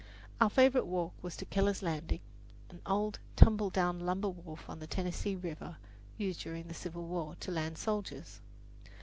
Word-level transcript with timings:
Our 0.41 0.49
favourite 0.49 0.87
walk 0.87 1.13
was 1.21 1.37
to 1.37 1.45
Keller's 1.45 1.83
Landing, 1.83 2.21
an 2.71 2.81
old 2.87 3.19
tumbledown 3.35 3.99
lumber 3.99 4.29
wharf 4.29 4.67
on 4.67 4.79
the 4.79 4.87
Tennessee 4.87 5.35
River, 5.35 5.77
used 6.17 6.39
during 6.41 6.67
the 6.67 6.73
Civil 6.73 7.05
War 7.05 7.35
to 7.39 7.51
land 7.51 7.77
soldiers. 7.77 8.41